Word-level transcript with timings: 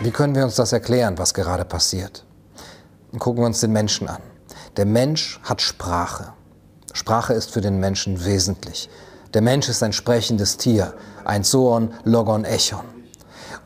Wie 0.00 0.12
können 0.12 0.36
wir 0.36 0.44
uns 0.44 0.54
das 0.54 0.72
erklären, 0.72 1.18
was 1.18 1.34
gerade 1.34 1.64
passiert? 1.64 2.24
Und 3.10 3.18
gucken 3.18 3.42
wir 3.42 3.46
uns 3.46 3.58
den 3.58 3.72
Menschen 3.72 4.08
an. 4.08 4.22
Der 4.76 4.86
Mensch 4.86 5.40
hat 5.42 5.60
Sprache. 5.60 6.32
Sprache 6.92 7.32
ist 7.34 7.50
für 7.50 7.60
den 7.60 7.80
Menschen 7.80 8.24
wesentlich. 8.24 8.88
Der 9.34 9.42
Mensch 9.42 9.68
ist 9.68 9.82
ein 9.82 9.92
sprechendes 9.92 10.56
Tier, 10.56 10.94
ein 11.24 11.42
Zoon, 11.42 11.92
Logon, 12.04 12.44
Echon. 12.44 12.84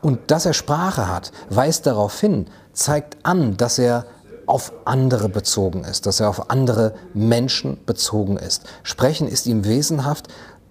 Und 0.01 0.31
dass 0.31 0.47
er 0.47 0.53
Sprache 0.53 1.07
hat, 1.07 1.31
weist 1.49 1.85
darauf 1.85 2.19
hin, 2.19 2.47
zeigt 2.73 3.17
an, 3.23 3.55
dass 3.55 3.77
er 3.77 4.07
auf 4.47 4.73
andere 4.85 5.29
bezogen 5.29 5.83
ist, 5.83 6.07
dass 6.07 6.19
er 6.19 6.29
auf 6.29 6.49
andere 6.49 6.95
Menschen 7.13 7.85
bezogen 7.85 8.37
ist. 8.37 8.63
Sprechen 8.81 9.27
ist 9.27 9.45
ihm 9.45 9.65
wesenhaft. 9.65 10.29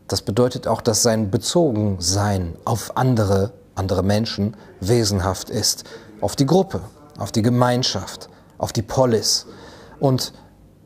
Das 0.09 0.23
bedeutet 0.23 0.67
auch, 0.67 0.81
dass 0.81 1.05
sein 1.05 1.31
Bezogensein 1.31 2.57
auf 2.65 2.97
andere, 2.97 3.53
andere 3.75 4.03
Menschen 4.03 4.57
wesenhaft 4.81 5.51
ist. 5.51 5.85
Auf 6.21 6.37
die 6.37 6.47
Gruppe, 6.47 6.81
auf 7.19 7.33
die 7.33 7.43
Gemeinschaft, 7.43 8.29
auf 8.59 8.73
die 8.73 8.83
Polis. 8.83 9.47
Und 9.99 10.33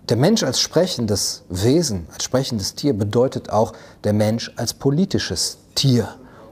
der 0.08 0.16
Mensch 0.16 0.42
als 0.42 0.60
sprechendes 0.60 1.42
Wesen, 1.48 2.06
als 2.12 2.24
sprechendes 2.24 2.74
Tier 2.74 2.92
bedeutet 2.92 3.50
auch 3.50 3.72
der 4.04 4.12
Mensch 4.12 4.52
als 4.56 4.74
politisches 4.74 5.58
Tier. 5.74 6.08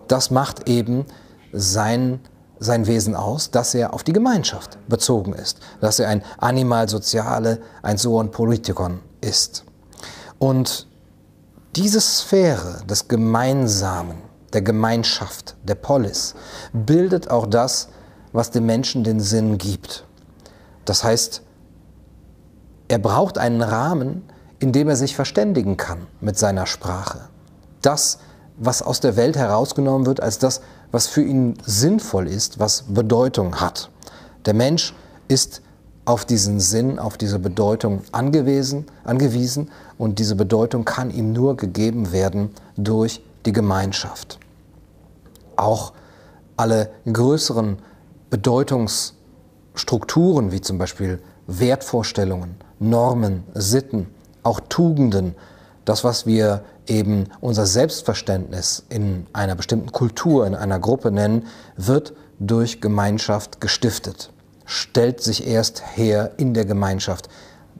Das 0.08 0.30
macht 0.30 0.68
eben 0.68 1.06
sein, 1.52 2.20
sein 2.58 2.86
Wesen 2.86 3.14
aus, 3.14 3.50
dass 3.50 3.74
er 3.74 3.94
auf 3.94 4.02
die 4.02 4.12
Gemeinschaft 4.12 4.76
bezogen 4.88 5.34
ist, 5.34 5.60
dass 5.80 5.98
er 5.98 6.08
ein 6.08 6.24
Animal 6.38 6.88
Soziale, 6.88 7.60
ein 7.82 7.96
Soon 7.96 8.30
Politikon 8.32 9.00
ist. 9.20 9.64
Und 10.38 10.88
diese 11.76 12.00
Sphäre 12.00 12.82
des 12.88 13.08
Gemeinsamen, 13.08 14.16
der 14.54 14.62
Gemeinschaft, 14.62 15.56
der 15.64 15.74
Polis, 15.74 16.34
bildet 16.72 17.30
auch 17.30 17.46
das, 17.46 17.88
was 18.32 18.50
dem 18.50 18.66
Menschen 18.66 19.04
den 19.04 19.20
Sinn 19.20 19.58
gibt. 19.58 20.04
Das 20.84 21.04
heißt, 21.04 21.42
er 22.88 22.98
braucht 22.98 23.38
einen 23.38 23.62
Rahmen, 23.62 24.22
in 24.58 24.72
dem 24.72 24.88
er 24.88 24.96
sich 24.96 25.14
verständigen 25.14 25.76
kann 25.76 26.06
mit 26.20 26.38
seiner 26.38 26.66
Sprache. 26.66 27.28
Das, 27.82 28.18
was 28.56 28.82
aus 28.82 29.00
der 29.00 29.16
Welt 29.16 29.36
herausgenommen 29.36 30.06
wird, 30.06 30.20
als 30.20 30.38
das, 30.38 30.60
was 30.92 31.06
für 31.06 31.22
ihn 31.22 31.58
sinnvoll 31.64 32.28
ist, 32.28 32.58
was 32.58 32.82
Bedeutung 32.82 33.60
hat. 33.60 33.90
Der 34.46 34.54
Mensch 34.54 34.94
ist 35.28 35.60
auf 36.04 36.24
diesen 36.24 36.60
Sinn, 36.60 36.98
auf 36.98 37.16
diese 37.16 37.38
Bedeutung 37.38 38.02
angewiesen, 38.12 38.86
angewiesen 39.04 39.70
und 39.96 40.18
diese 40.18 40.36
Bedeutung 40.36 40.84
kann 40.84 41.10
ihm 41.10 41.32
nur 41.32 41.56
gegeben 41.56 42.12
werden 42.12 42.50
durch 42.76 43.22
die 43.46 43.52
Gemeinschaft. 43.52 44.38
Auch 45.56 45.92
alle 46.56 46.90
größeren 47.10 47.78
Bedeutungsstrukturen, 48.30 50.52
wie 50.52 50.60
zum 50.60 50.78
Beispiel 50.78 51.20
Wertvorstellungen, 51.46 52.56
Normen, 52.78 53.44
Sitten, 53.54 54.06
auch 54.42 54.60
Tugenden, 54.68 55.34
das, 55.84 56.04
was 56.04 56.26
wir 56.26 56.64
eben 56.86 57.26
unser 57.40 57.66
Selbstverständnis 57.66 58.84
in 58.88 59.26
einer 59.32 59.54
bestimmten 59.54 59.92
Kultur, 59.92 60.46
in 60.46 60.54
einer 60.54 60.78
Gruppe 60.78 61.10
nennen, 61.10 61.46
wird 61.76 62.14
durch 62.38 62.80
Gemeinschaft 62.80 63.60
gestiftet, 63.60 64.32
stellt 64.64 65.20
sich 65.20 65.46
erst 65.46 65.96
her 65.96 66.32
in 66.36 66.54
der 66.54 66.64
Gemeinschaft. 66.64 67.28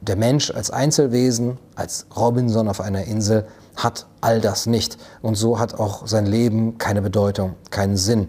Der 0.01 0.15
Mensch 0.15 0.51
als 0.51 0.71
Einzelwesen, 0.71 1.57
als 1.75 2.05
Robinson 2.15 2.67
auf 2.67 2.81
einer 2.81 3.05
Insel, 3.05 3.47
hat 3.75 4.05
all 4.21 4.41
das 4.41 4.65
nicht. 4.65 4.97
Und 5.21 5.35
so 5.35 5.59
hat 5.59 5.73
auch 5.75 6.07
sein 6.07 6.25
Leben 6.25 6.77
keine 6.77 7.01
Bedeutung, 7.01 7.55
keinen 7.71 7.97
Sinn. 7.97 8.27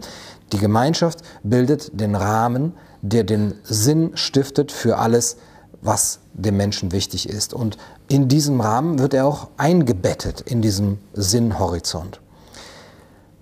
Die 0.53 0.59
Gemeinschaft 0.59 1.21
bildet 1.43 2.01
den 2.01 2.15
Rahmen, 2.15 2.75
der 3.03 3.25
den 3.25 3.55
Sinn 3.65 4.13
stiftet 4.15 4.73
für 4.73 4.99
alles, 4.99 5.37
was 5.83 6.21
dem 6.35 6.57
Menschen 6.57 6.93
wichtig 6.93 7.29
ist. 7.29 7.55
Und 7.55 7.79
in 8.09 8.29
diesem 8.29 8.61
Rahmen 8.61 8.99
wird 8.99 9.15
er 9.15 9.27
auch 9.27 9.49
eingebettet 9.57 10.41
in 10.41 10.63
diesem 10.63 10.99
Sinnhorizont. 11.15 12.21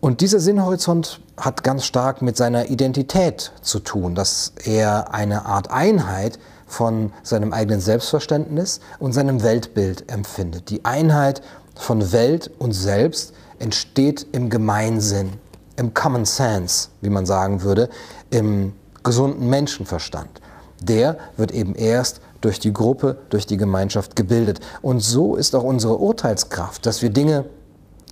Und 0.00 0.20
dieser 0.20 0.40
Sinnhorizont 0.40 1.20
hat 1.36 1.64
ganz 1.64 1.86
stark 1.86 2.20
mit 2.20 2.36
seiner 2.36 2.68
Identität 2.68 3.52
zu 3.62 3.78
tun, 3.78 4.14
dass 4.14 4.52
er 4.62 5.14
eine 5.14 5.46
Art 5.46 5.70
Einheit 5.70 6.38
von 6.74 7.12
seinem 7.22 7.52
eigenen 7.52 7.80
Selbstverständnis 7.80 8.80
und 8.98 9.12
seinem 9.12 9.42
Weltbild 9.42 10.10
empfindet. 10.10 10.70
Die 10.70 10.84
Einheit 10.84 11.40
von 11.76 12.12
Welt 12.12 12.50
und 12.58 12.72
Selbst 12.72 13.32
entsteht 13.60 14.26
im 14.32 14.50
Gemeinsinn, 14.50 15.34
im 15.76 15.94
Common 15.94 16.24
Sense, 16.24 16.88
wie 17.00 17.10
man 17.10 17.26
sagen 17.26 17.62
würde, 17.62 17.88
im 18.30 18.72
gesunden 19.04 19.48
Menschenverstand. 19.48 20.40
Der 20.80 21.16
wird 21.36 21.52
eben 21.52 21.76
erst 21.76 22.20
durch 22.40 22.58
die 22.58 22.72
Gruppe, 22.72 23.18
durch 23.30 23.46
die 23.46 23.56
Gemeinschaft 23.56 24.16
gebildet. 24.16 24.60
Und 24.82 25.00
so 25.00 25.36
ist 25.36 25.54
auch 25.54 25.62
unsere 25.62 25.98
Urteilskraft, 25.98 26.84
dass 26.86 27.02
wir 27.02 27.10
Dinge 27.10 27.44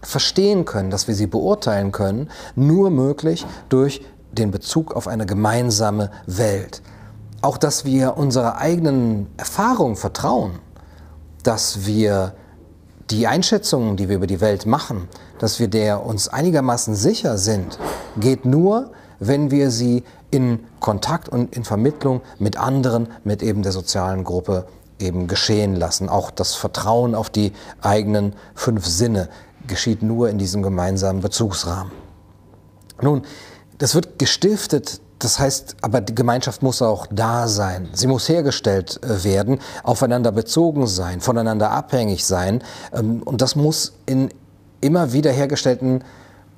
verstehen 0.03 0.65
können, 0.65 0.91
dass 0.91 1.09
wir 1.09 1.15
sie 1.15 1.27
beurteilen 1.27 1.91
können, 1.93 2.31
nur 2.55 2.91
möglich 2.91 3.45
durch 3.69 4.03
den 4.33 4.51
Bezug 4.51 4.95
auf 4.95 5.09
eine 5.09 5.27
gemeinsame 5.27 6.11
Welt. 6.27 6.81
Auch 7.43 7.59
dass 7.59 7.85
wir 7.85 8.17
unserer 8.17 8.57
eigenen 8.57 9.27
Erfahrung 9.37 9.97
vertrauen, 9.97 10.61
dass 11.43 11.87
wir 11.87 12.35
die 13.11 13.27
Einschätzungen, 13.27 13.97
die 13.97 14.09
wir 14.09 14.17
über 14.17 14.29
die 14.29 14.41
Welt 14.41 14.65
machen, 14.65 15.09
dass 15.39 15.59
wir 15.59 15.69
der 15.69 16.07
uns 16.07 16.29
einigermaßen 16.29 16.95
sicher 16.95 17.37
sind, 17.37 17.79
geht 18.17 18.45
nur, 18.45 18.93
wenn 19.19 19.51
wir 19.51 19.71
sie 19.71 20.05
in 20.31 20.61
Kontakt 20.81 21.29
und 21.29 21.55
in 21.55 21.65
Vermittlung 21.65 22.23
mit 22.39 22.57
anderen, 22.57 23.09
mit 23.25 23.43
eben 23.43 23.63
der 23.63 23.73
sozialen 23.73 24.25
Gruppe 24.25 24.67
eben 24.99 25.27
geschehen 25.27 25.75
lassen. 25.75 26.09
Auch 26.09 26.31
das 26.31 26.55
Vertrauen 26.55 27.15
auf 27.15 27.29
die 27.29 27.53
eigenen 27.81 28.35
fünf 28.55 28.87
Sinne 28.87 29.29
geschieht 29.67 30.03
nur 30.03 30.29
in 30.29 30.39
diesem 30.39 30.63
gemeinsamen 30.63 31.21
Bezugsrahmen. 31.21 31.93
Nun, 33.01 33.23
das 33.79 33.95
wird 33.95 34.19
gestiftet, 34.19 35.01
das 35.23 35.39
heißt, 35.39 35.77
aber 35.83 36.01
die 36.01 36.15
Gemeinschaft 36.15 36.63
muss 36.63 36.83
auch 36.83 37.07
da 37.11 37.47
sein. 37.47 37.89
Sie 37.93 38.09
muss 38.09 38.29
hergestellt 38.29 39.01
äh, 39.03 39.23
werden, 39.23 39.61
aufeinander 39.85 40.33
bezogen 40.33 40.87
sein, 40.87 41.21
voneinander 41.21 41.71
abhängig 41.71 42.25
sein. 42.25 42.63
Ähm, 42.93 43.23
und 43.23 43.41
das 43.41 43.55
muss 43.55 43.93
in 44.07 44.31
immer 44.81 45.13
wieder 45.13 45.31
hergestellten 45.31 46.03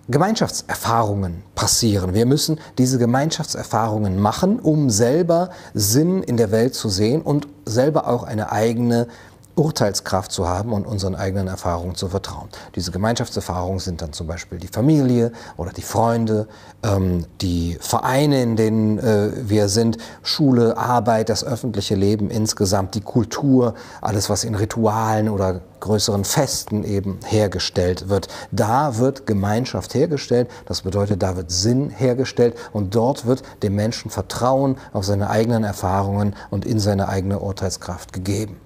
Gemeinschaftserfahrungen 0.08 1.42
passieren. 1.54 2.14
Wir 2.14 2.26
müssen 2.26 2.58
diese 2.78 2.98
Gemeinschaftserfahrungen 2.98 4.18
machen, 4.18 4.58
um 4.58 4.88
selber 4.90 5.50
Sinn 5.74 6.22
in 6.22 6.36
der 6.36 6.50
Welt 6.50 6.74
zu 6.74 6.88
sehen 6.88 7.22
und 7.22 7.48
selber 7.64 8.06
auch 8.08 8.22
eine 8.22 8.50
eigene 8.50 9.08
Urteilskraft 9.56 10.32
zu 10.32 10.48
haben 10.48 10.72
und 10.72 10.86
unseren 10.86 11.14
eigenen 11.14 11.48
Erfahrungen 11.48 11.94
zu 11.94 12.08
vertrauen. 12.08 12.48
Diese 12.74 12.90
Gemeinschaftserfahrungen 12.90 13.78
sind 13.78 14.02
dann 14.02 14.12
zum 14.12 14.26
Beispiel 14.26 14.58
die 14.58 14.68
Familie 14.68 15.32
oder 15.56 15.70
die 15.72 15.82
Freunde, 15.82 16.48
ähm, 16.82 17.26
die 17.40 17.76
Vereine, 17.80 18.42
in 18.42 18.56
denen 18.56 18.98
äh, 18.98 19.30
wir 19.48 19.68
sind, 19.68 19.98
Schule, 20.22 20.76
Arbeit, 20.76 21.28
das 21.28 21.44
öffentliche 21.44 21.94
Leben 21.94 22.30
insgesamt, 22.30 22.94
die 22.94 23.00
Kultur, 23.00 23.74
alles, 24.00 24.28
was 24.28 24.44
in 24.44 24.54
Ritualen 24.54 25.28
oder 25.28 25.60
größeren 25.80 26.24
Festen 26.24 26.82
eben 26.82 27.20
hergestellt 27.24 28.08
wird. 28.08 28.28
Da 28.50 28.98
wird 28.98 29.26
Gemeinschaft 29.26 29.94
hergestellt, 29.94 30.50
das 30.66 30.82
bedeutet, 30.82 31.22
da 31.22 31.36
wird 31.36 31.50
Sinn 31.50 31.90
hergestellt 31.90 32.56
und 32.72 32.94
dort 32.94 33.26
wird 33.26 33.42
dem 33.62 33.74
Menschen 33.74 34.10
Vertrauen 34.10 34.78
auf 34.92 35.04
seine 35.04 35.28
eigenen 35.30 35.62
Erfahrungen 35.62 36.34
und 36.50 36.64
in 36.64 36.80
seine 36.80 37.08
eigene 37.08 37.38
Urteilskraft 37.38 38.12
gegeben. 38.12 38.63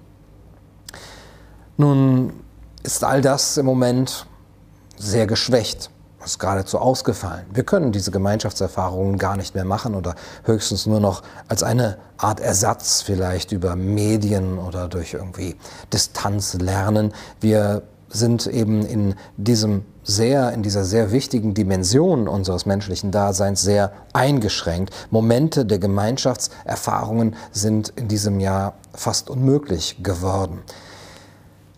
Nun 1.79 2.33
ist 2.83 3.05
all 3.05 3.21
das 3.21 3.55
im 3.55 3.65
Moment 3.65 4.25
sehr 4.97 5.27
geschwächt, 5.27 5.89
ist 6.25 6.37
geradezu 6.37 6.77
ausgefallen. 6.77 7.45
Wir 7.53 7.63
können 7.63 7.93
diese 7.93 8.11
Gemeinschaftserfahrungen 8.11 9.17
gar 9.17 9.37
nicht 9.37 9.55
mehr 9.55 9.63
machen 9.63 9.95
oder 9.95 10.15
höchstens 10.43 10.87
nur 10.87 10.99
noch 10.99 11.23
als 11.47 11.63
eine 11.63 11.97
Art 12.17 12.41
Ersatz 12.41 13.01
vielleicht 13.01 13.53
über 13.53 13.77
Medien 13.77 14.59
oder 14.59 14.89
durch 14.89 15.13
irgendwie 15.13 15.55
Distanz 15.93 16.55
lernen. 16.55 17.13
Wir 17.39 17.83
sind 18.09 18.45
eben 18.45 18.85
in 18.85 19.15
diesem 19.37 19.85
sehr, 20.03 20.51
in 20.51 20.63
dieser 20.63 20.83
sehr 20.83 21.13
wichtigen 21.13 21.53
Dimension 21.53 22.27
unseres 22.27 22.65
menschlichen 22.65 23.11
Daseins 23.11 23.61
sehr 23.61 23.93
eingeschränkt. 24.11 24.93
Momente 25.11 25.65
der 25.65 25.79
Gemeinschaftserfahrungen 25.79 27.37
sind 27.53 27.93
in 27.95 28.09
diesem 28.09 28.41
Jahr 28.41 28.73
fast 28.93 29.29
unmöglich 29.29 30.03
geworden. 30.03 30.59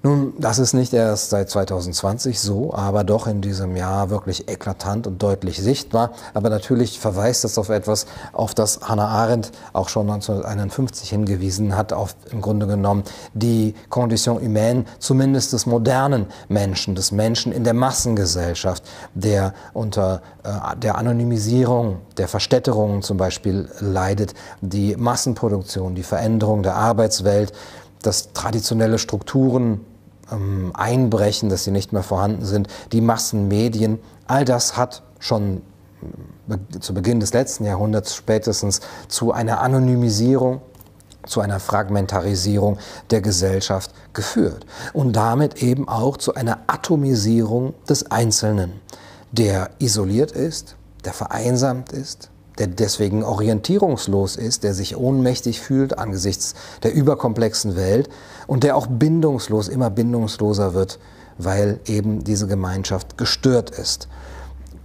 Nun, 0.03 0.33
das 0.39 0.57
ist 0.57 0.73
nicht 0.73 0.93
erst 0.93 1.29
seit 1.29 1.51
2020 1.51 2.39
so, 2.39 2.73
aber 2.73 3.03
doch 3.03 3.27
in 3.27 3.41
diesem 3.41 3.75
Jahr 3.75 4.09
wirklich 4.09 4.49
eklatant 4.49 5.05
und 5.05 5.21
deutlich 5.21 5.61
sichtbar. 5.61 6.13
Aber 6.33 6.49
natürlich 6.49 6.99
verweist 6.99 7.43
das 7.43 7.59
auf 7.59 7.69
etwas, 7.69 8.07
auf 8.33 8.55
das 8.55 8.79
Hannah 8.81 9.09
Arendt 9.09 9.51
auch 9.73 9.89
schon 9.89 10.09
1951 10.09 11.07
hingewiesen 11.07 11.77
hat, 11.77 11.93
auf 11.93 12.15
im 12.31 12.41
Grunde 12.41 12.65
genommen 12.65 13.03
die 13.35 13.75
Condition 13.89 14.41
humaine, 14.41 14.85
zumindest 14.97 15.53
des 15.53 15.67
modernen 15.67 16.25
Menschen, 16.49 16.95
des 16.95 17.11
Menschen 17.11 17.51
in 17.51 17.63
der 17.63 17.75
Massengesellschaft, 17.75 18.83
der 19.13 19.53
unter 19.73 20.23
äh, 20.43 20.77
der 20.77 20.97
Anonymisierung, 20.97 21.99
der 22.17 22.27
Verstädterung 22.27 23.03
zum 23.03 23.17
Beispiel 23.17 23.69
leidet, 23.79 24.33
die 24.61 24.95
Massenproduktion, 24.95 25.93
die 25.93 26.01
Veränderung 26.01 26.63
der 26.63 26.75
Arbeitswelt, 26.75 27.53
dass 28.01 28.33
traditionelle 28.33 28.97
Strukturen 28.97 29.85
ähm, 30.31 30.71
einbrechen, 30.73 31.49
dass 31.49 31.63
sie 31.63 31.71
nicht 31.71 31.93
mehr 31.93 32.03
vorhanden 32.03 32.45
sind, 32.45 32.67
die 32.91 33.01
Massenmedien, 33.01 33.99
all 34.27 34.45
das 34.45 34.77
hat 34.77 35.03
schon 35.19 35.61
äh, 36.49 36.79
zu 36.79 36.93
Beginn 36.93 37.19
des 37.19 37.33
letzten 37.33 37.65
Jahrhunderts 37.65 38.15
spätestens 38.15 38.81
zu 39.07 39.31
einer 39.31 39.61
Anonymisierung, 39.61 40.61
zu 41.25 41.41
einer 41.41 41.59
Fragmentarisierung 41.59 42.79
der 43.11 43.21
Gesellschaft 43.21 43.91
geführt. 44.13 44.65
Und 44.93 45.15
damit 45.15 45.61
eben 45.61 45.87
auch 45.87 46.17
zu 46.17 46.33
einer 46.33 46.59
Atomisierung 46.67 47.75
des 47.87 48.09
Einzelnen, 48.09 48.81
der 49.31 49.69
isoliert 49.79 50.31
ist, 50.31 50.75
der 51.05 51.13
vereinsamt 51.13 51.91
ist, 51.91 52.30
der 52.61 52.67
deswegen 52.67 53.23
orientierungslos 53.23 54.35
ist, 54.35 54.63
der 54.63 54.75
sich 54.75 54.95
ohnmächtig 54.95 55.59
fühlt 55.59 55.97
angesichts 55.97 56.53
der 56.83 56.93
überkomplexen 56.93 57.75
Welt 57.75 58.07
und 58.45 58.63
der 58.63 58.77
auch 58.77 58.85
bindungslos, 58.85 59.67
immer 59.67 59.89
bindungsloser 59.89 60.75
wird, 60.75 60.99
weil 61.39 61.79
eben 61.87 62.23
diese 62.23 62.45
Gemeinschaft 62.45 63.17
gestört 63.17 63.71
ist. 63.71 64.09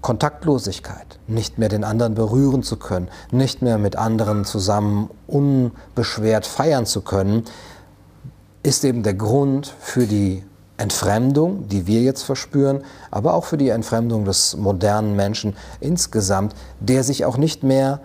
Kontaktlosigkeit, 0.00 1.18
nicht 1.26 1.58
mehr 1.58 1.68
den 1.68 1.84
anderen 1.84 2.14
berühren 2.14 2.62
zu 2.62 2.78
können, 2.78 3.08
nicht 3.30 3.60
mehr 3.60 3.76
mit 3.76 3.96
anderen 3.96 4.46
zusammen 4.46 5.10
unbeschwert 5.26 6.46
feiern 6.46 6.86
zu 6.86 7.02
können, 7.02 7.44
ist 8.62 8.86
eben 8.86 9.02
der 9.02 9.14
Grund 9.14 9.74
für 9.80 10.06
die 10.06 10.44
Entfremdung, 10.78 11.68
die 11.68 11.86
wir 11.86 12.02
jetzt 12.02 12.22
verspüren, 12.22 12.82
aber 13.10 13.34
auch 13.34 13.44
für 13.44 13.56
die 13.56 13.70
Entfremdung 13.70 14.24
des 14.24 14.56
modernen 14.56 15.16
Menschen 15.16 15.56
insgesamt, 15.80 16.54
der 16.80 17.02
sich 17.02 17.24
auch 17.24 17.36
nicht 17.36 17.62
mehr 17.62 18.00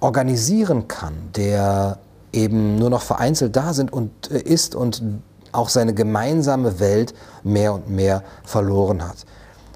organisieren 0.00 0.88
kann, 0.88 1.14
der 1.36 1.98
eben 2.32 2.78
nur 2.78 2.90
noch 2.90 3.02
vereinzelt 3.02 3.54
da 3.56 3.72
sind 3.74 3.92
und 3.92 4.30
äh, 4.30 4.40
ist 4.40 4.74
und 4.74 5.02
auch 5.52 5.68
seine 5.68 5.94
gemeinsame 5.94 6.78
Welt 6.78 7.14
mehr 7.42 7.74
und 7.74 7.88
mehr 7.88 8.22
verloren 8.44 9.06
hat. 9.06 9.26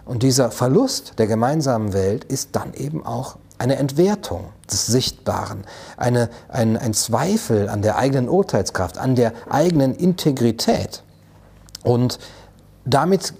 Und 0.04 0.22
dieser 0.22 0.50
Verlust 0.50 1.18
der 1.18 1.26
gemeinsamen 1.26 1.92
Welt 1.92 2.24
ist 2.24 2.50
dann 2.52 2.74
eben 2.74 3.04
auch 3.04 3.36
eine 3.58 3.76
Entwertung 3.76 4.46
des 4.70 4.86
Sichtbaren, 4.86 5.64
eine, 5.96 6.28
ein, 6.48 6.76
ein 6.76 6.92
Zweifel 6.94 7.68
an 7.68 7.82
der 7.82 7.96
eigenen 7.96 8.28
Urteilskraft, 8.28 8.98
an 8.98 9.14
der 9.14 9.32
eigenen 9.48 9.94
Integrität. 9.94 11.03
Und 11.84 12.18
damit 12.84 13.34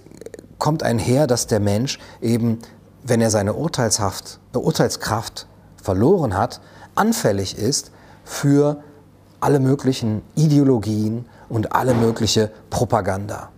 kommt 0.57 0.83
einher, 0.83 1.27
dass 1.27 1.47
der 1.47 1.59
Mensch 1.59 1.99
eben, 2.21 2.59
wenn 3.03 3.19
er 3.19 3.29
seine 3.29 3.53
Urteilshaft, 3.53 4.39
Urteilskraft 4.53 5.47
verloren 5.81 6.37
hat, 6.37 6.61
anfällig 6.95 7.57
ist 7.57 7.91
für 8.23 8.77
alle 9.41 9.59
möglichen 9.59 10.21
Ideologien 10.35 11.25
und 11.49 11.73
alle 11.73 11.93
mögliche 11.93 12.49
Propaganda. 12.69 13.49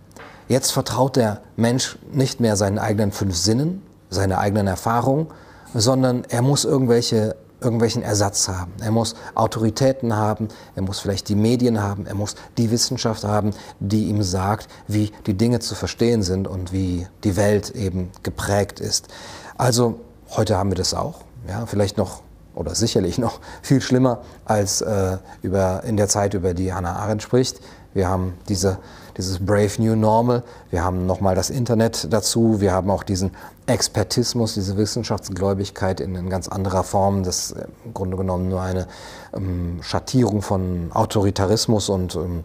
Jetzt 0.48 0.72
vertraut 0.72 1.16
der 1.16 1.40
Mensch 1.56 1.98
nicht 2.12 2.40
mehr 2.40 2.56
seinen 2.56 2.78
eigenen 2.78 3.12
fünf 3.12 3.36
Sinnen, 3.36 3.82
seine 4.10 4.38
eigenen 4.38 4.66
Erfahrungen, 4.66 5.28
sondern 5.74 6.24
er 6.28 6.42
muss 6.42 6.64
irgendwelche 6.64 7.36
irgendwelchen 7.60 8.02
Ersatz 8.02 8.48
haben. 8.48 8.72
Er 8.80 8.90
muss 8.90 9.14
Autoritäten 9.34 10.14
haben, 10.14 10.48
er 10.76 10.82
muss 10.82 11.00
vielleicht 11.00 11.28
die 11.28 11.34
Medien 11.34 11.82
haben, 11.82 12.06
er 12.06 12.14
muss 12.14 12.36
die 12.56 12.70
Wissenschaft 12.70 13.24
haben, 13.24 13.50
die 13.80 14.04
ihm 14.04 14.22
sagt, 14.22 14.68
wie 14.86 15.10
die 15.26 15.34
Dinge 15.34 15.60
zu 15.60 15.74
verstehen 15.74 16.22
sind 16.22 16.46
und 16.46 16.72
wie 16.72 17.06
die 17.24 17.36
Welt 17.36 17.70
eben 17.70 18.10
geprägt 18.22 18.80
ist. 18.80 19.08
Also 19.56 20.00
heute 20.30 20.56
haben 20.56 20.70
wir 20.70 20.76
das 20.76 20.94
auch, 20.94 21.20
ja, 21.48 21.66
vielleicht 21.66 21.96
noch 21.96 22.22
oder 22.54 22.74
sicherlich 22.74 23.18
noch 23.18 23.40
viel 23.62 23.80
schlimmer 23.80 24.22
als 24.44 24.80
äh, 24.80 25.18
über, 25.42 25.84
in 25.84 25.96
der 25.96 26.08
Zeit, 26.08 26.34
über 26.34 26.54
die 26.54 26.72
Hannah 26.72 26.96
Arendt 26.96 27.22
spricht. 27.22 27.60
Wir 27.94 28.08
haben 28.08 28.34
diese 28.48 28.78
dieses 29.18 29.44
Brave 29.44 29.72
New 29.78 29.96
Normal. 29.96 30.44
Wir 30.70 30.84
haben 30.84 31.06
nochmal 31.06 31.34
das 31.34 31.50
Internet 31.50 32.06
dazu. 32.10 32.60
Wir 32.60 32.72
haben 32.72 32.90
auch 32.90 33.02
diesen 33.02 33.32
Expertismus, 33.66 34.54
diese 34.54 34.76
Wissenschaftsgläubigkeit 34.76 36.00
in, 36.00 36.14
in 36.14 36.30
ganz 36.30 36.48
anderer 36.48 36.84
Form. 36.84 37.24
Das 37.24 37.50
ist 37.50 37.56
im 37.84 37.92
Grunde 37.92 38.16
genommen 38.16 38.48
nur 38.48 38.62
eine 38.62 38.86
ähm, 39.34 39.80
Schattierung 39.82 40.40
von 40.40 40.90
Autoritarismus 40.94 41.88
und 41.88 42.14
ähm, 42.14 42.44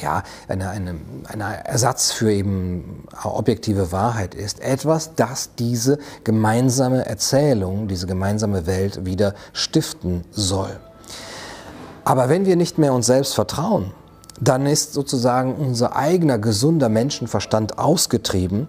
ja, 0.00 0.22
eine, 0.48 0.70
eine, 0.70 0.94
ein 1.28 1.40
Ersatz 1.40 2.12
für 2.12 2.32
eben 2.32 3.04
objektive 3.22 3.92
Wahrheit 3.92 4.34
ist. 4.34 4.60
Etwas, 4.60 5.14
das 5.14 5.54
diese 5.56 5.98
gemeinsame 6.24 7.04
Erzählung, 7.04 7.88
diese 7.88 8.06
gemeinsame 8.06 8.66
Welt 8.66 9.04
wieder 9.04 9.34
stiften 9.52 10.24
soll. 10.30 10.78
Aber 12.04 12.28
wenn 12.28 12.46
wir 12.46 12.56
nicht 12.56 12.78
mehr 12.78 12.92
uns 12.92 13.06
selbst 13.06 13.34
vertrauen, 13.34 13.92
dann 14.40 14.66
ist 14.66 14.92
sozusagen 14.92 15.54
unser 15.54 15.96
eigener 15.96 16.38
gesunder 16.38 16.88
Menschenverstand 16.88 17.78
ausgetrieben. 17.78 18.68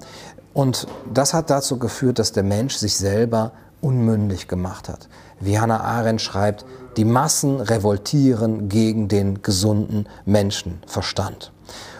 Und 0.53 0.87
das 1.13 1.33
hat 1.33 1.49
dazu 1.49 1.77
geführt, 1.77 2.19
dass 2.19 2.31
der 2.31 2.43
Mensch 2.43 2.75
sich 2.75 2.95
selber 2.97 3.51
unmündig 3.81 4.47
gemacht 4.47 4.89
hat. 4.89 5.07
Wie 5.39 5.59
Hannah 5.59 5.81
Arendt 5.81 6.21
schreibt, 6.21 6.65
die 6.97 7.05
Massen 7.05 7.61
revoltieren 7.61 8.67
gegen 8.67 9.07
den 9.07 9.41
gesunden 9.41 10.07
Menschenverstand. 10.25 11.51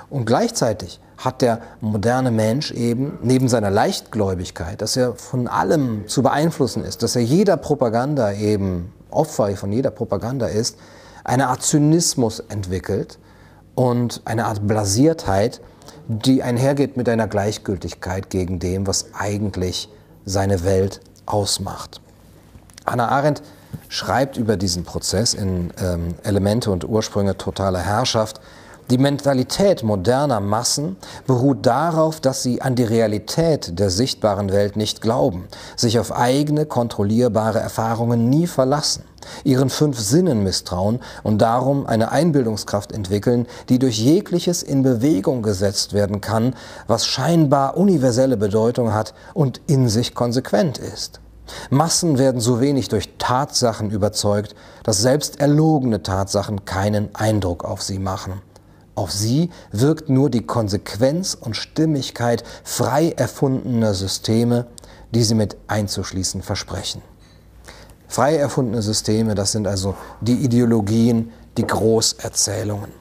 Und 0.09 0.25
gleichzeitig 0.25 0.99
hat 1.17 1.41
der 1.41 1.61
moderne 1.81 2.31
Mensch 2.31 2.71
eben 2.71 3.19
neben 3.21 3.49
seiner 3.49 3.69
Leichtgläubigkeit, 3.69 4.81
dass 4.81 4.97
er 4.97 5.15
von 5.15 5.47
allem 5.47 6.07
zu 6.07 6.23
beeinflussen 6.23 6.83
ist, 6.83 7.03
dass 7.03 7.15
er 7.15 7.21
jeder 7.21 7.57
Propaganda 7.57 8.33
eben 8.33 8.93
Opfer 9.11 9.55
von 9.55 9.71
jeder 9.71 9.91
Propaganda 9.91 10.47
ist, 10.47 10.77
eine 11.23 11.47
Art 11.47 11.61
Zynismus 11.61 12.39
entwickelt, 12.39 13.19
und 13.79 14.23
eine 14.25 14.45
Art 14.45 14.67
Blasiertheit, 14.67 15.61
die 16.09 16.43
einhergeht 16.43 16.97
mit 16.97 17.07
einer 17.07 17.29
Gleichgültigkeit 17.29 18.29
gegen 18.29 18.59
dem, 18.59 18.87
was 18.87 19.13
eigentlich 19.17 19.87
seine 20.25 20.65
Welt 20.65 20.99
ausmacht. 21.25 22.01
Hannah 22.85 23.07
Arendt 23.07 23.41
schreibt 23.87 24.35
über 24.35 24.57
diesen 24.57 24.83
Prozess 24.83 25.33
in 25.33 25.71
ähm, 25.81 26.15
Elemente 26.23 26.71
und 26.71 26.89
Ursprünge 26.89 27.37
totaler 27.37 27.79
Herrschaft, 27.79 28.41
die 28.89 28.97
Mentalität 28.97 29.83
moderner 29.83 30.41
Massen 30.41 30.97
beruht 31.25 31.65
darauf, 31.65 32.19
dass 32.19 32.43
sie 32.43 32.61
an 32.61 32.75
die 32.75 32.83
Realität 32.83 33.79
der 33.79 33.91
sichtbaren 33.91 34.51
Welt 34.51 34.75
nicht 34.75 34.99
glauben, 34.99 35.47
sich 35.77 35.99
auf 35.99 36.13
eigene 36.13 36.65
kontrollierbare 36.65 37.59
Erfahrungen 37.59 38.29
nie 38.29 38.47
verlassen, 38.47 39.03
ihren 39.43 39.69
fünf 39.69 39.99
Sinnen 39.99 40.43
misstrauen 40.43 40.99
und 41.23 41.39
darum 41.39 41.85
eine 41.85 42.11
Einbildungskraft 42.11 42.91
entwickeln, 42.91 43.47
die 43.69 43.79
durch 43.79 43.99
jegliches 43.99 44.63
in 44.63 44.83
Bewegung 44.83 45.41
gesetzt 45.41 45.93
werden 45.93 46.21
kann, 46.21 46.55
was 46.87 47.05
scheinbar 47.05 47.77
universelle 47.77 48.37
Bedeutung 48.37 48.93
hat 48.93 49.13
und 49.33 49.61
in 49.67 49.89
sich 49.89 50.15
konsequent 50.15 50.77
ist. 50.77 51.19
Massen 51.69 52.17
werden 52.17 52.41
so 52.41 52.61
wenig 52.61 52.89
durch 52.89 53.09
Tatsachen 53.17 53.91
überzeugt, 53.91 54.55
dass 54.83 55.01
selbst 55.01 55.39
erlogene 55.39 56.03
Tatsachen 56.03 56.65
keinen 56.65 57.13
Eindruck 57.15 57.65
auf 57.65 57.81
sie 57.81 57.99
machen. 57.99 58.41
Auf 58.95 59.11
sie 59.11 59.49
wirkt 59.71 60.09
nur 60.09 60.29
die 60.29 60.45
Konsequenz 60.45 61.33
und 61.33 61.55
Stimmigkeit 61.55 62.43
frei 62.63 63.13
erfundener 63.15 63.93
Systeme, 63.93 64.67
die 65.11 65.23
sie 65.23 65.35
mit 65.35 65.57
einzuschließen 65.67 66.41
versprechen. 66.41 67.01
Frei 68.09 68.37
erfundene 68.37 68.81
Systeme, 68.81 69.35
das 69.35 69.51
sind 69.51 69.67
also 69.67 69.93
die 70.19 70.33
Ideologien, 70.33 71.31
die 71.57 71.67
Großerzählungen. 71.67 72.91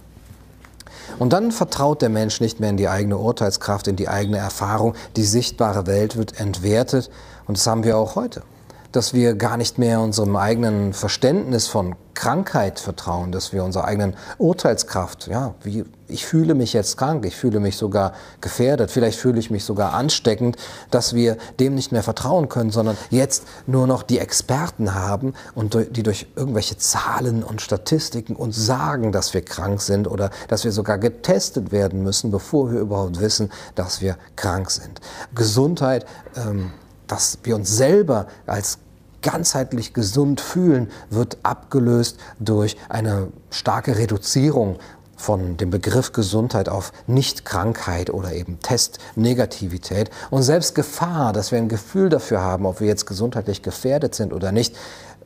Und 1.18 1.32
dann 1.32 1.50
vertraut 1.50 2.02
der 2.02 2.10
Mensch 2.10 2.42
nicht 2.42 2.60
mehr 2.60 2.70
in 2.70 2.76
die 2.76 2.88
eigene 2.88 3.16
Urteilskraft, 3.16 3.88
in 3.88 3.96
die 3.96 4.08
eigene 4.08 4.36
Erfahrung. 4.36 4.94
Die 5.16 5.24
sichtbare 5.24 5.86
Welt 5.86 6.16
wird 6.16 6.38
entwertet 6.38 7.10
und 7.46 7.56
das 7.56 7.66
haben 7.66 7.84
wir 7.84 7.96
auch 7.96 8.14
heute. 8.16 8.42
Dass 8.92 9.14
wir 9.14 9.34
gar 9.34 9.56
nicht 9.56 9.78
mehr 9.78 10.00
unserem 10.00 10.36
eigenen 10.36 10.92
Verständnis 10.92 11.66
von 11.66 11.96
Krankheit 12.18 12.80
vertrauen, 12.80 13.30
dass 13.30 13.52
wir 13.52 13.62
unserer 13.62 13.84
eigenen 13.84 14.14
Urteilskraft, 14.38 15.28
ja, 15.28 15.54
wie 15.62 15.84
ich 16.08 16.26
fühle 16.26 16.54
mich 16.54 16.72
jetzt 16.72 16.96
krank, 16.96 17.24
ich 17.24 17.36
fühle 17.36 17.60
mich 17.60 17.76
sogar 17.76 18.12
gefährdet, 18.40 18.90
vielleicht 18.90 19.20
fühle 19.20 19.38
ich 19.38 19.50
mich 19.50 19.64
sogar 19.64 19.92
ansteckend, 19.92 20.56
dass 20.90 21.14
wir 21.14 21.36
dem 21.60 21.76
nicht 21.76 21.92
mehr 21.92 22.02
vertrauen 22.02 22.48
können, 22.48 22.70
sondern 22.70 22.96
jetzt 23.10 23.44
nur 23.66 23.86
noch 23.86 24.02
die 24.02 24.18
Experten 24.18 24.94
haben 24.94 25.34
und 25.54 25.78
die 25.90 26.02
durch 26.02 26.26
irgendwelche 26.34 26.76
Zahlen 26.76 27.44
und 27.44 27.60
Statistiken 27.60 28.34
uns 28.34 28.56
sagen, 28.56 29.12
dass 29.12 29.32
wir 29.32 29.42
krank 29.42 29.80
sind 29.80 30.08
oder 30.08 30.30
dass 30.48 30.64
wir 30.64 30.72
sogar 30.72 30.98
getestet 30.98 31.70
werden 31.70 32.02
müssen, 32.02 32.32
bevor 32.32 32.72
wir 32.72 32.80
überhaupt 32.80 33.20
wissen, 33.20 33.52
dass 33.76 34.00
wir 34.00 34.16
krank 34.34 34.70
sind. 34.70 35.00
Gesundheit 35.34 36.04
ähm, 36.36 36.72
dass 37.08 37.38
wir 37.42 37.56
uns 37.56 37.76
selber 37.76 38.26
als 38.46 38.78
ganzheitlich 39.22 39.94
gesund 39.94 40.40
fühlen, 40.40 40.90
wird 41.10 41.38
abgelöst 41.42 42.18
durch 42.38 42.76
eine 42.88 43.28
starke 43.50 43.98
Reduzierung 43.98 44.78
von 45.16 45.56
dem 45.56 45.70
Begriff 45.70 46.12
Gesundheit 46.12 46.68
auf 46.68 46.92
Nichtkrankheit 47.08 48.10
oder 48.10 48.32
eben 48.32 48.60
Testnegativität 48.60 50.10
und 50.30 50.44
selbst 50.44 50.76
Gefahr, 50.76 51.32
dass 51.32 51.50
wir 51.50 51.58
ein 51.58 51.68
Gefühl 51.68 52.08
dafür 52.08 52.40
haben, 52.40 52.66
ob 52.66 52.80
wir 52.80 52.86
jetzt 52.86 53.06
gesundheitlich 53.06 53.62
gefährdet 53.62 54.14
sind 54.14 54.32
oder 54.32 54.52
nicht, 54.52 54.76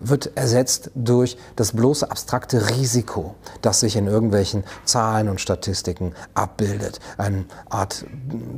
wird 0.00 0.36
ersetzt 0.36 0.90
durch 0.94 1.36
das 1.54 1.72
bloße 1.72 2.10
abstrakte 2.10 2.70
Risiko, 2.70 3.34
das 3.60 3.80
sich 3.80 3.94
in 3.96 4.06
irgendwelchen 4.06 4.64
Zahlen 4.84 5.28
und 5.28 5.40
Statistiken 5.40 6.14
abbildet, 6.34 6.98
eine 7.18 7.44
Art 7.68 8.04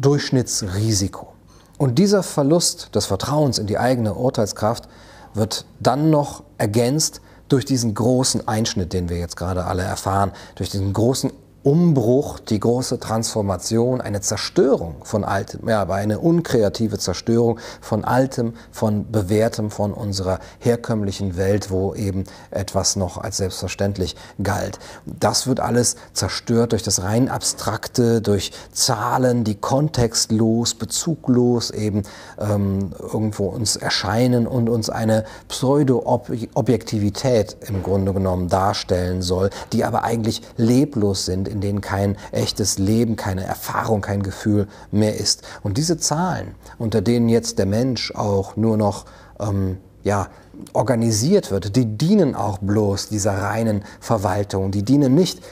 Durchschnittsrisiko. 0.01 1.34
Und 1.79 1.99
dieser 1.99 2.23
Verlust 2.23 2.95
des 2.95 3.07
Vertrauens 3.07 3.59
in 3.59 3.67
die 3.67 3.79
eigene 3.79 4.15
Urteilskraft 4.15 4.89
wird 5.35 5.67
dann 5.81 6.11
noch 6.11 6.45
ergänzt 6.59 7.21
durch 7.49 7.65
diesen 7.65 7.95
großen 7.95 8.47
Einschnitt, 8.47 8.93
den 8.93 9.09
wir 9.09 9.19
jetzt 9.19 9.37
gerade 9.37 9.65
alle 9.65 9.83
erfahren, 9.83 10.33
durch 10.55 10.71
diesen 10.71 10.93
großen 10.93 11.33
Umbruch, 11.65 12.39
die 12.41 12.61
große 12.61 13.01
Transformation, 13.01 14.03
eine 14.03 14.21
Zerstörung 14.21 14.97
von 15.03 15.25
Altem, 15.25 15.67
ja, 15.67 15.81
aber 15.81 15.95
eine 15.95 16.19
unkreative 16.19 16.99
Zerstörung 16.99 17.59
von 17.81 18.05
Altem, 18.05 18.53
von 18.71 19.11
Bewährtem, 19.11 19.71
von 19.71 19.95
unserer 19.95 20.41
herkömmlichen 20.59 21.39
Welt, 21.39 21.71
wo 21.71 21.95
eben 21.95 22.25
etwas 22.51 22.97
noch 22.97 23.17
als 23.17 23.39
selbstverständlich 23.39 24.15
galt. 24.43 24.79
Das 25.07 25.47
wird 25.47 25.61
alles 25.61 25.97
zerstört 26.13 26.73
durch 26.73 26.83
das 26.83 27.03
rein 27.03 27.31
Abstrakte, 27.31 28.21
durch 28.21 28.53
Zahlen, 28.73 29.45
die 29.45 29.55
kontextlos, 29.55 30.75
bezuglos 30.75 31.71
eben 31.71 32.03
ähm, 32.39 32.91
irgendwo 33.01 33.47
uns 33.47 33.77
erscheinen 33.77 34.47
und 34.47 34.69
uns 34.69 34.91
eine 34.91 35.25
Pseudo-Objektivität 35.49 37.57
im 37.67 37.83
Grunde 37.83 38.13
genommen 38.13 38.51
darstellen 38.51 39.23
soll, 39.23 39.49
die 39.73 39.85
aber 39.85 40.05
eigentlich 40.05 40.43
leblos 40.59 41.25
sind 41.25 41.54
in 41.55 41.61
denen 41.61 41.81
kein 41.81 42.17
echtes 42.33 42.79
Leben, 42.79 43.17
keine 43.17 43.45
Erfahrung, 43.45 44.01
kein 44.01 44.23
Gefühl 44.23 44.69
mehr 44.91 45.17
ist. 45.17 45.43
Und 45.63 45.79
diese 45.79 45.97
Zahlen, 45.97 46.55
unter 46.79 47.01
denen 47.01 47.29
jetzt 47.29 47.59
der 47.59 47.67
Mensch 47.67 48.13
auch 48.15 48.57
nur 48.57 48.77
noch 48.77 49.07
ähm, 49.41 49.79
ja, 50.03 50.29
organisiert 50.73 51.51
wird, 51.51 51.77
die 51.77 51.87
dienen 51.87 52.35
auch 52.35 52.59
bloß 52.59 53.09
dieser 53.09 53.33
reinen 53.33 53.85
Verwaltung. 54.01 54.71
Die 54.71 54.83
dienen 54.83 55.15
nicht 55.15 55.43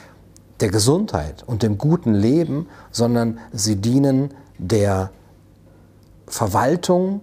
der 0.59 0.69
Gesundheit 0.69 1.43
und 1.45 1.63
dem 1.63 1.77
guten 1.77 2.13
Leben, 2.13 2.67
sondern 2.91 3.39
sie 3.51 3.77
dienen 3.77 4.33
der 4.57 5.11
Verwaltung 6.27 7.21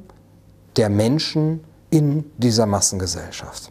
der 0.77 0.89
Menschen 0.89 1.65
in 1.91 2.25
dieser 2.39 2.67
Massengesellschaft. 2.67 3.71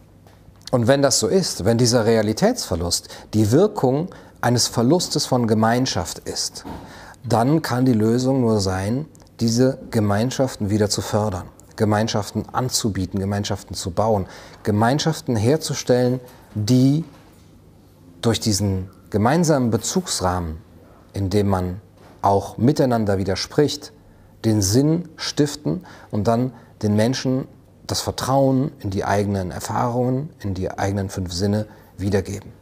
Und 0.72 0.88
wenn 0.88 1.02
das 1.02 1.20
so 1.20 1.28
ist, 1.28 1.66
wenn 1.66 1.78
dieser 1.78 2.06
Realitätsverlust 2.06 3.10
die 3.34 3.52
Wirkung 3.52 4.10
eines 4.42 4.68
Verlustes 4.68 5.26
von 5.26 5.48
Gemeinschaft 5.48 6.20
ist, 6.20 6.66
dann 7.28 7.62
kann 7.62 7.86
die 7.86 7.94
Lösung 7.94 8.42
nur 8.42 8.60
sein, 8.62 9.06
diese 9.40 9.80
Gemeinschaften 9.92 10.70
wieder 10.70 10.90
zu 10.90 11.02
fördern, 11.02 11.48
Gemeinschaften 11.76 12.46
anzubieten, 12.52 13.20
Gemeinschaften 13.20 13.76
zu 13.76 13.92
bauen, 13.92 14.28
Gemeinschaften 14.64 15.36
herzustellen, 15.36 16.20
die 16.56 17.06
durch 18.22 18.40
diesen 18.40 18.90
gemeinsamen 19.10 19.72
Bezugsrahmen, 19.72 20.58
in 21.14 21.30
dem 21.30 21.48
man 21.48 21.82
auch 22.22 22.58
miteinander 22.58 23.18
widerspricht, 23.18 23.94
den 24.46 24.62
Sinn 24.62 25.10
stiften 25.16 25.86
und 26.12 26.28
dann 26.28 26.54
den 26.82 26.96
Menschen 26.96 27.48
das 27.88 28.02
Vertrauen 28.02 28.72
in 28.80 28.90
die 28.90 29.04
eigenen 29.04 29.52
Erfahrungen, 29.52 30.30
in 30.40 30.54
die 30.54 30.70
eigenen 30.70 31.10
fünf 31.10 31.34
Sinne 31.34 31.66
wiedergeben. 31.98 32.59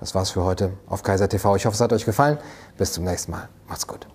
Das 0.00 0.14
war's 0.14 0.30
für 0.30 0.42
heute 0.42 0.72
auf 0.88 1.02
Kaiser 1.02 1.28
TV. 1.28 1.56
Ich 1.56 1.66
hoffe, 1.66 1.74
es 1.74 1.80
hat 1.80 1.92
euch 1.92 2.06
gefallen. 2.06 2.38
Bis 2.78 2.92
zum 2.94 3.04
nächsten 3.04 3.32
Mal. 3.32 3.48
Macht's 3.68 3.86
gut. 3.86 4.08